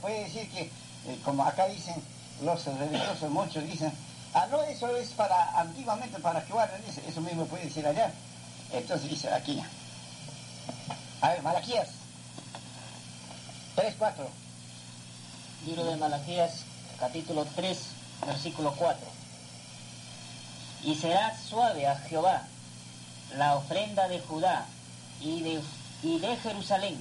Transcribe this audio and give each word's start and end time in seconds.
Puede 0.00 0.24
decir 0.24 0.50
que, 0.50 0.62
eh, 0.62 1.20
como 1.24 1.44
acá 1.44 1.66
dicen 1.66 1.96
los 2.42 2.64
religiosos, 2.64 3.30
muchos 3.30 3.64
dicen, 3.64 3.92
ah, 4.34 4.46
no, 4.50 4.62
eso 4.62 4.96
es 4.96 5.10
para, 5.10 5.58
antiguamente 5.58 6.18
para 6.20 6.44
que 6.44 6.52
guarden, 6.52 6.82
eso 7.06 7.20
mismo 7.20 7.46
puede 7.46 7.64
decir 7.64 7.86
allá. 7.86 8.12
Entonces 8.72 9.10
dice 9.10 9.32
aquí. 9.32 9.62
A 11.20 11.30
ver, 11.30 11.42
Malaquías. 11.42 11.88
3, 13.74 13.94
4. 13.98 14.28
Libro 15.66 15.84
de 15.84 15.96
Malaquías, 15.96 16.64
capítulo 17.00 17.46
3, 17.56 17.78
versículo 18.26 18.74
4. 18.76 19.06
Y 20.84 20.94
será 20.94 21.36
suave 21.36 21.86
a 21.86 21.96
Jehová 21.96 22.42
la 23.36 23.56
ofrenda 23.56 24.08
de 24.08 24.20
Judá 24.20 24.66
y 25.20 25.42
de, 25.42 25.60
y 26.02 26.18
de 26.18 26.36
Jerusalén, 26.36 26.96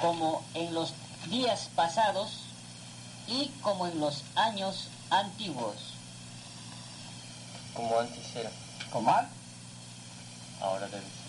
como 0.00 0.42
en 0.54 0.72
los 0.74 0.94
días 1.26 1.68
pasados 1.74 2.44
y 3.26 3.48
como 3.62 3.86
en 3.86 4.00
los 4.00 4.24
años 4.34 4.88
antiguos. 5.10 5.76
Como 7.74 7.98
antes 7.98 8.34
era, 8.34 8.50
¿Cómo? 8.90 9.14
ahora 10.60 10.88
debe 10.88 11.02
ser. 11.02 11.28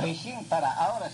Recién 0.00 0.44
para 0.46 0.72
ahora 0.72 1.10